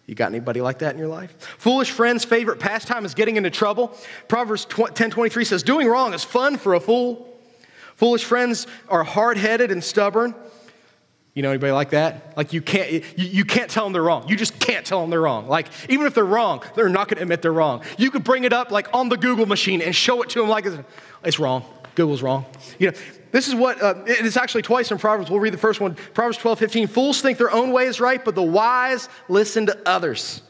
[0.07, 1.41] You got anybody like that in your life?
[1.59, 3.97] Foolish friend's favorite pastime is getting into trouble.
[4.27, 7.29] Proverbs 10 23 says, Doing wrong is fun for a fool.
[7.95, 10.35] Foolish friends are hard headed and stubborn.
[11.35, 12.37] You know anybody like that?
[12.37, 14.29] Like you can't, you, you, can't tell them they're wrong.
[14.29, 15.47] You just can't tell them they're wrong.
[15.47, 17.83] Like even if they're wrong, they're not going to admit they're wrong.
[17.99, 20.49] You could bring it up like on the Google machine and show it to them
[20.49, 20.77] like it's,
[21.23, 21.65] it's wrong.
[21.95, 22.47] Google's wrong.
[22.81, 22.97] You know,
[23.33, 25.31] this is what, uh, it's actually twice in Proverbs.
[25.31, 25.95] We'll read the first one.
[26.15, 26.87] Proverbs 12, 15.
[26.89, 30.43] Fools think their own way is right, but the wise listen to others.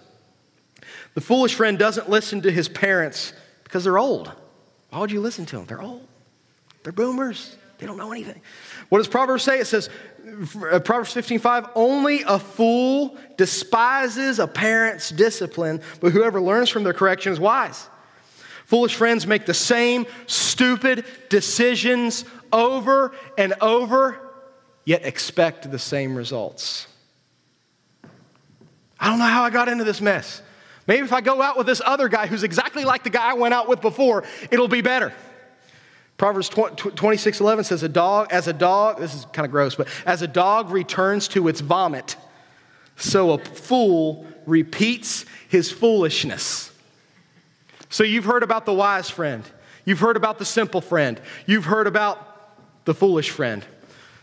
[1.14, 3.32] The foolish friend doesn't listen to his parents
[3.64, 4.32] because they're old.
[4.90, 5.66] Why would you listen to them?
[5.66, 6.06] They're old.
[6.82, 7.56] They're boomers.
[7.78, 8.40] They don't know anything.
[8.90, 9.58] What does Proverbs say?
[9.58, 9.88] It says,
[10.70, 16.84] uh, Proverbs 15, 5, only a fool despises a parent's discipline, but whoever learns from
[16.84, 17.88] their correction is wise.
[18.66, 24.18] Foolish friends make the same stupid decisions over and over,
[24.84, 26.86] yet expect the same results.
[28.98, 30.42] I don't know how I got into this mess.
[30.86, 33.34] Maybe if I go out with this other guy who's exactly like the guy I
[33.34, 35.12] went out with before, it'll be better.
[36.16, 39.88] Proverbs 26 11 says, a dog, as a dog, this is kind of gross, but
[40.04, 42.16] as a dog returns to its vomit,
[42.96, 46.70] so a fool repeats his foolishness.
[47.88, 49.44] So you've heard about the wise friend,
[49.86, 52.29] you've heard about the simple friend, you've heard about
[52.90, 53.64] the foolish friend.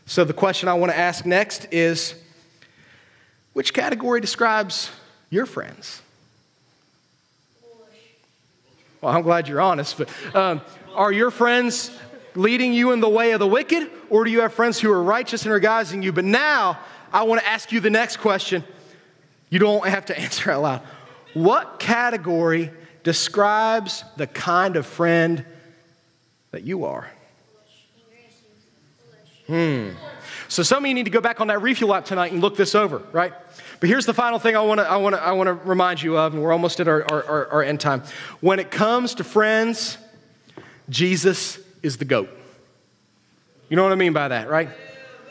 [0.06, 2.16] So the question I want to ask next is
[3.54, 4.92] which category describes
[5.30, 6.02] your friends?
[9.00, 10.60] Well, I'm glad you're honest, but um,
[10.94, 11.98] are your friends
[12.36, 15.02] leading you in the way of the wicked, or do you have friends who are
[15.02, 16.12] righteous and are guiding you?
[16.12, 16.78] But now
[17.14, 18.66] I want to ask you the next question.
[19.50, 20.82] You don't have to answer out loud.
[21.34, 22.72] What category
[23.04, 25.46] describes the kind of friend
[26.52, 27.10] that you are?
[29.48, 29.90] Hmm.
[30.50, 32.56] So some of you need to go back on that refuel app tonight and look
[32.56, 33.34] this over, right?
[33.80, 36.02] But here's the final thing I want to I want to I want to remind
[36.02, 38.04] you of, and we're almost at our, our, our end time.
[38.40, 39.98] When it comes to friends,
[40.90, 42.30] Jesus is the goat.
[43.70, 44.70] You know what I mean by that, right?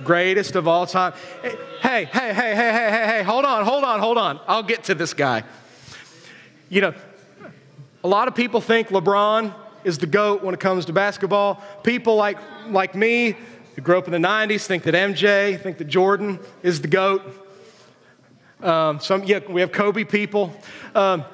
[0.04, 1.14] Greatest of all time.
[1.42, 4.38] Hey, hey, hey, hey, hey, hey, hey, hold on, hold on, hold on.
[4.46, 5.42] I'll get to this guy.
[6.68, 6.94] You know,
[8.04, 11.62] a lot of people think LeBron is the GOAT when it comes to basketball.
[11.82, 13.36] People like, like me
[13.76, 17.22] who grew up in the 90s think that MJ, think that Jordan is the GOAT.
[18.62, 20.58] Um, some, yeah, we have Kobe people.
[20.94, 21.24] Um,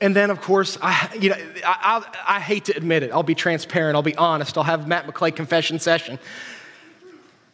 [0.00, 3.10] and then, of course, I, you know, I, I, I, hate to admit it.
[3.10, 3.96] I'll be transparent.
[3.96, 4.56] I'll be honest.
[4.56, 6.20] I'll have Matt McClay confession session.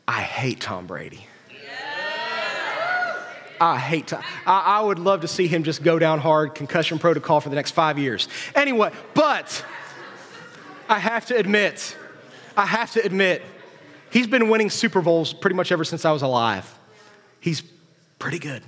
[0.06, 1.26] I hate Tom Brady.
[3.58, 4.22] I hate Tom.
[4.46, 7.54] I, I would love to see him just go down hard, concussion protocol for the
[7.54, 8.28] next five years.
[8.54, 9.64] Anyway, but
[10.86, 11.96] I have to admit,
[12.58, 13.42] I have to admit,
[14.14, 16.72] he's been winning Super Bowls pretty much ever since I was alive.
[17.40, 17.62] He's
[18.18, 18.62] pretty good.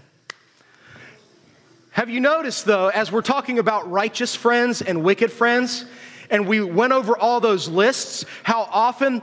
[1.93, 5.87] Have you noticed, though, as we're talking about righteous friends and wicked friends,
[6.29, 9.23] and we went over all those lists, how often,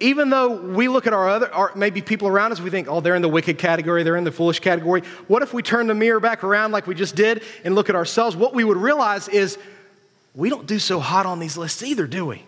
[0.00, 3.00] even though we look at our other, our, maybe people around us, we think, oh,
[3.00, 5.02] they're in the wicked category, they're in the foolish category.
[5.28, 7.94] What if we turn the mirror back around like we just did and look at
[7.94, 8.34] ourselves?
[8.34, 9.56] What we would realize is
[10.34, 12.44] we don't do so hot on these lists either, do we?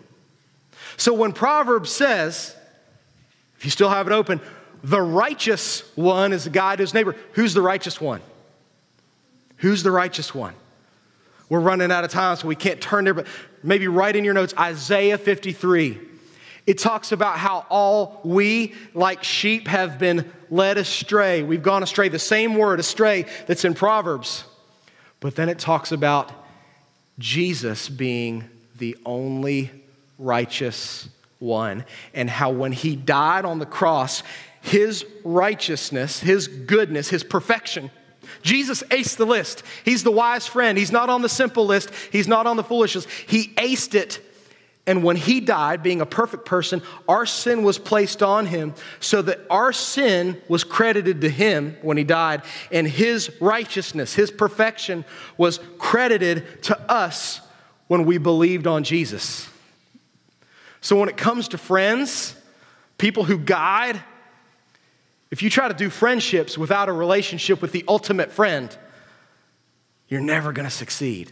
[0.97, 2.55] So when Proverbs says,
[3.63, 4.41] if you still have it open,
[4.83, 8.19] the righteous one is the guy to his neighbor, who's the righteous one?
[9.59, 10.53] Who's the righteous one?
[11.47, 13.25] We're running out of time, so we can't turn there, but
[13.63, 15.97] maybe write in your notes Isaiah 53.
[16.67, 21.41] It talks about how all we, like sheep, have been led astray.
[21.41, 24.43] We've gone astray, the same word, astray, that's in Proverbs.
[25.21, 26.33] But then it talks about
[27.17, 28.43] Jesus being
[28.77, 29.71] the only
[30.19, 31.07] righteous
[31.43, 34.23] one, and how when he died on the cross,
[34.61, 37.91] his righteousness, his goodness, his perfection.
[38.41, 39.63] Jesus aced the list.
[39.85, 40.77] He's the wise friend.
[40.77, 43.09] He's not on the simple list, he's not on the foolish list.
[43.27, 44.21] He aced it.
[44.85, 49.21] And when he died, being a perfect person, our sin was placed on him so
[49.21, 55.05] that our sin was credited to him when he died, and his righteousness, his perfection
[55.37, 57.39] was credited to us
[57.87, 59.47] when we believed on Jesus.
[60.83, 62.35] So when it comes to friends,
[62.97, 64.01] people who guide,
[65.31, 68.77] if you try to do friendships without a relationship with the ultimate friend,
[70.09, 71.31] you're never going to succeed.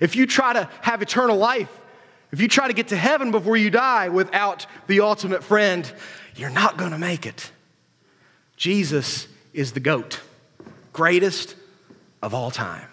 [0.00, 1.68] If you try to have eternal life,
[2.30, 5.92] if you try to get to heaven before you die without the ultimate friend,
[6.36, 7.50] you're not going to make it.
[8.56, 10.20] Jesus is the GOAT,
[10.92, 11.56] greatest
[12.22, 12.86] of all time.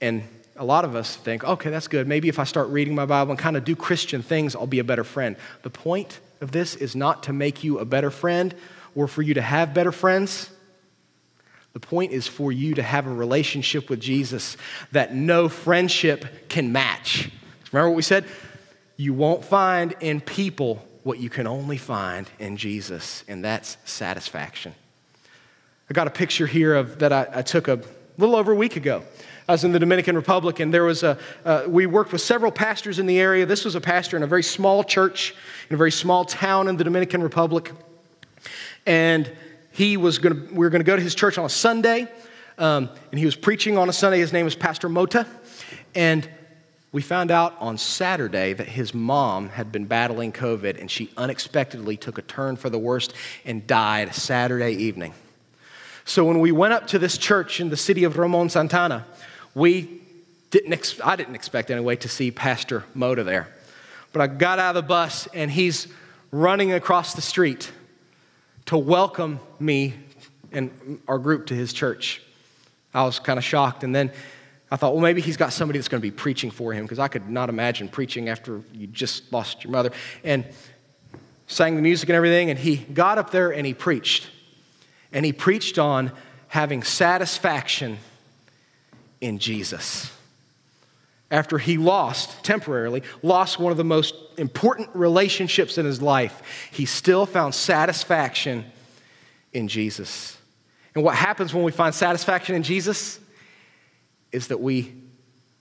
[0.00, 0.24] And
[0.62, 2.06] a lot of us think, okay, that's good.
[2.06, 4.78] Maybe if I start reading my Bible and kind of do Christian things, I'll be
[4.78, 5.34] a better friend.
[5.62, 8.54] The point of this is not to make you a better friend
[8.94, 10.50] or for you to have better friends.
[11.72, 14.56] The point is for you to have a relationship with Jesus
[14.92, 17.28] that no friendship can match.
[17.72, 18.24] Remember what we said?
[18.96, 24.76] You won't find in people what you can only find in Jesus, and that's satisfaction.
[25.90, 27.82] I got a picture here of that I, I took a
[28.18, 29.02] little over a week ago.
[29.48, 32.52] I was in the Dominican Republic, and there was a, uh, we worked with several
[32.52, 33.44] pastors in the area.
[33.44, 35.34] This was a pastor in a very small church
[35.68, 37.72] in a very small town in the Dominican Republic.
[38.86, 39.30] And
[39.72, 42.06] he was going to, we were going to go to his church on a Sunday,
[42.58, 44.20] um, and he was preaching on a Sunday.
[44.20, 45.26] His name was Pastor Mota.
[45.94, 46.28] And
[46.92, 51.96] we found out on Saturday that his mom had been battling COVID, and she unexpectedly
[51.96, 55.14] took a turn for the worst and died Saturday evening.
[56.04, 59.06] So when we went up to this church in the city of Ramon Santana,
[59.54, 60.00] we
[60.50, 63.48] didn't, ex- I didn't expect anyway to see Pastor Mota there.
[64.12, 65.88] But I got out of the bus and he's
[66.30, 67.70] running across the street
[68.66, 69.94] to welcome me
[70.50, 72.22] and our group to his church.
[72.92, 73.84] I was kind of shocked.
[73.84, 74.10] And then
[74.70, 76.98] I thought, well, maybe he's got somebody that's going to be preaching for him because
[76.98, 79.92] I could not imagine preaching after you just lost your mother.
[80.24, 80.44] And
[81.46, 82.50] sang the music and everything.
[82.50, 84.28] And he got up there and he preached.
[85.12, 86.12] And he preached on
[86.48, 87.98] having satisfaction
[89.20, 90.12] in Jesus.
[91.30, 96.84] After he lost, temporarily, lost one of the most important relationships in his life, he
[96.84, 98.66] still found satisfaction
[99.52, 100.36] in Jesus.
[100.94, 103.18] And what happens when we find satisfaction in Jesus
[104.30, 104.92] is that we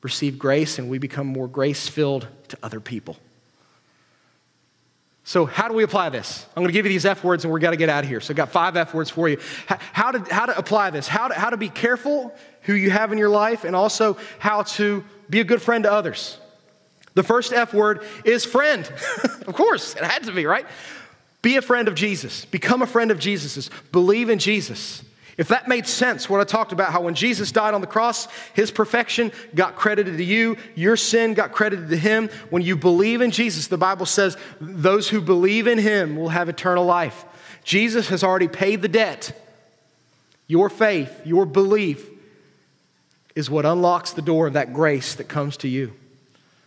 [0.01, 3.17] receive grace and we become more grace filled to other people.
[5.23, 6.45] So, how do we apply this?
[6.55, 8.09] I'm going to give you these F words and we're got to get out of
[8.09, 8.19] here.
[8.21, 9.37] So, I've got five F words for you.
[9.67, 13.11] How to, how to apply this, how to, how to be careful who you have
[13.11, 16.39] in your life, and also how to be a good friend to others.
[17.13, 18.89] The first F word is friend.
[19.47, 20.65] of course, it had to be, right?
[21.41, 22.45] Be a friend of Jesus.
[22.45, 25.03] Become a friend of Jesus, Believe in Jesus.
[25.41, 28.27] If that made sense, what I talked about, how when Jesus died on the cross,
[28.53, 32.29] his perfection got credited to you, your sin got credited to him.
[32.51, 36.47] When you believe in Jesus, the Bible says those who believe in him will have
[36.47, 37.25] eternal life.
[37.63, 39.35] Jesus has already paid the debt.
[40.45, 42.07] Your faith, your belief
[43.33, 45.91] is what unlocks the door of that grace that comes to you.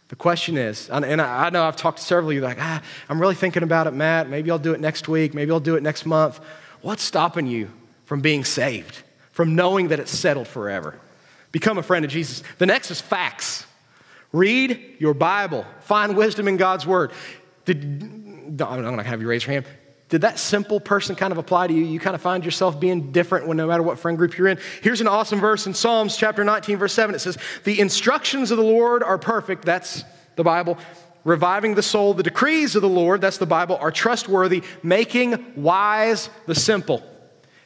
[0.08, 3.20] The question is, and I know I've talked to several of you, like, ah, I'm
[3.20, 4.28] really thinking about it, Matt.
[4.28, 5.32] Maybe I'll do it next week.
[5.32, 6.40] Maybe I'll do it next month.
[6.82, 7.70] What's stopping you
[8.04, 10.98] from being saved, from knowing that it's settled forever?
[11.52, 12.42] Become a friend of Jesus.
[12.58, 13.66] The next is facts.
[14.32, 17.12] Read your Bible, find wisdom in God's Word.
[17.64, 19.66] Did, I'm going to have you raise your hand.
[20.08, 21.84] Did that simple person kind of apply to you?
[21.84, 24.58] You kind of find yourself being different when no matter what friend group you're in.
[24.82, 27.14] Here's an awesome verse in Psalms chapter 19, verse 7.
[27.14, 29.64] It says, The instructions of the Lord are perfect.
[29.64, 30.04] That's
[30.36, 30.78] the Bible.
[31.24, 32.14] Reviving the soul.
[32.14, 37.02] The decrees of the Lord, that's the Bible, are trustworthy, making wise the simple.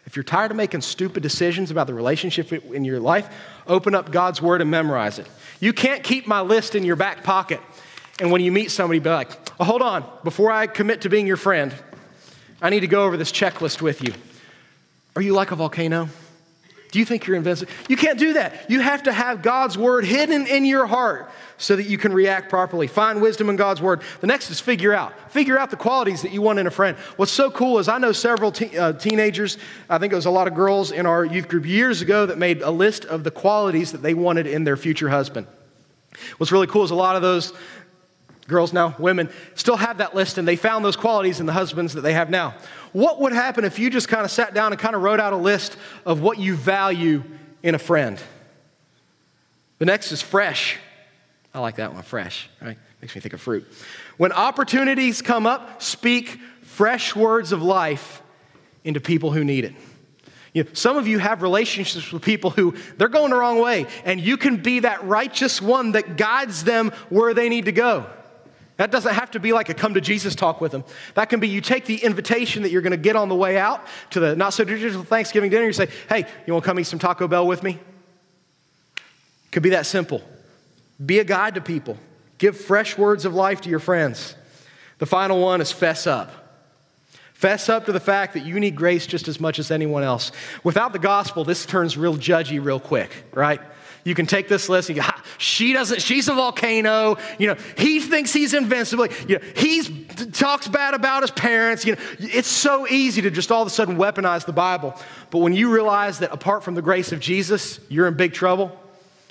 [0.08, 3.28] If you're tired of making stupid decisions about the relationship in your life,
[3.66, 5.28] open up God's word and memorize it.
[5.60, 7.60] You can't keep my list in your back pocket.
[8.18, 11.26] And when you meet somebody, be like, oh, hold on, before I commit to being
[11.26, 11.74] your friend,
[12.62, 14.14] I need to go over this checklist with you.
[15.14, 16.08] Are you like a volcano?
[16.90, 17.72] Do you think you're invincible?
[17.88, 18.70] You can't do that.
[18.70, 22.48] You have to have God's word hidden in your heart so that you can react
[22.48, 22.86] properly.
[22.86, 24.00] Find wisdom in God's word.
[24.20, 25.12] The next is figure out.
[25.30, 26.96] Figure out the qualities that you want in a friend.
[27.16, 29.58] What's so cool is I know several te- uh, teenagers,
[29.90, 32.38] I think it was a lot of girls in our youth group years ago that
[32.38, 35.46] made a list of the qualities that they wanted in their future husband.
[36.38, 37.52] What's really cool is a lot of those
[38.48, 41.92] girls now, women, still have that list and they found those qualities in the husbands
[41.94, 42.54] that they have now.
[42.92, 45.32] What would happen if you just kind of sat down and kind of wrote out
[45.32, 47.22] a list of what you value
[47.62, 48.20] in a friend?
[49.78, 50.78] The next is fresh.
[51.54, 52.78] I like that one, fresh, right?
[53.00, 53.66] Makes me think of fruit.
[54.16, 58.22] When opportunities come up, speak fresh words of life
[58.82, 59.74] into people who need it.
[60.54, 63.86] You know, some of you have relationships with people who they're going the wrong way,
[64.04, 68.06] and you can be that righteous one that guides them where they need to go.
[68.78, 70.84] That doesn't have to be like a come to Jesus talk with them.
[71.14, 73.58] That can be you take the invitation that you're going to get on the way
[73.58, 75.66] out to the not so traditional Thanksgiving dinner.
[75.66, 77.80] You say, hey, you want to come eat some Taco Bell with me?
[79.50, 80.22] Could be that simple.
[81.04, 81.98] Be a guide to people.
[82.38, 84.36] Give fresh words of life to your friends.
[84.98, 86.30] The final one is fess up.
[87.32, 90.30] Fess up to the fact that you need grace just as much as anyone else.
[90.62, 93.60] Without the gospel, this turns real judgy real quick, right?
[94.04, 95.04] You can take this list and go,
[95.38, 97.16] she doesn't, she's a volcano.
[97.38, 99.06] You know, he thinks he's invincible.
[99.26, 101.84] You know, he talks bad about his parents.
[101.84, 104.94] You know, it's so easy to just all of a sudden weaponize the Bible.
[105.30, 108.78] But when you realize that apart from the grace of Jesus, you're in big trouble,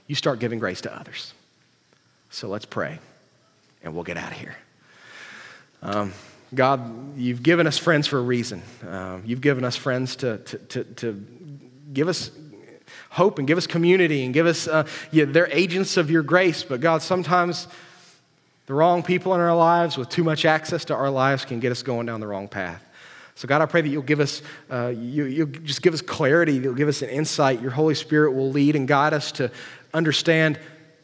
[0.07, 1.33] you start giving grace to others.
[2.29, 2.99] So let's pray
[3.83, 4.55] and we'll get out of here.
[5.81, 6.13] Um,
[6.53, 8.61] God, you've given us friends for a reason.
[8.85, 11.25] Uh, you've given us friends to, to, to, to,
[11.93, 12.31] give us
[13.09, 16.63] hope and give us community and give us, uh, yeah, they're agents of your grace.
[16.63, 17.67] But God, sometimes
[18.67, 21.71] the wrong people in our lives with too much access to our lives can get
[21.71, 22.83] us going down the wrong path.
[23.35, 24.41] So, God, I pray that you'll give us,
[24.71, 27.61] uh, you, you'll just give us clarity, you'll give us an insight.
[27.61, 29.51] Your Holy Spirit will lead and guide us to
[29.93, 30.59] understand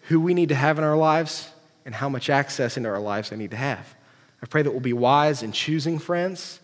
[0.07, 1.49] who we need to have in our lives
[1.85, 3.95] and how much access into our lives they need to have.
[4.41, 6.59] I pray that we'll be wise in choosing friends,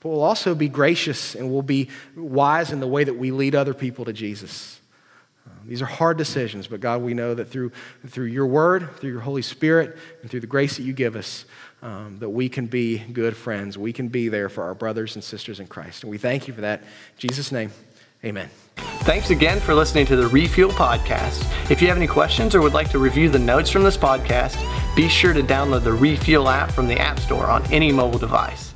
[0.00, 3.54] but we'll also be gracious and we'll be wise in the way that we lead
[3.54, 4.78] other people to Jesus.
[5.46, 7.72] Uh, these are hard decisions, but God, we know that through,
[8.06, 11.44] through your word, through your Holy Spirit, and through the grace that you give us,
[11.82, 13.76] um, that we can be good friends.
[13.76, 16.02] We can be there for our brothers and sisters in Christ.
[16.02, 16.80] And we thank you for that.
[16.80, 16.88] In
[17.18, 17.72] Jesus' name,
[18.24, 18.48] amen.
[19.04, 21.44] Thanks again for listening to the Refuel Podcast.
[21.70, 24.56] If you have any questions or would like to review the notes from this podcast,
[24.96, 28.73] be sure to download the Refuel app from the App Store on any mobile device.